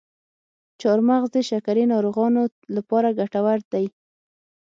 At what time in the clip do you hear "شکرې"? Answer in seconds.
1.49-1.83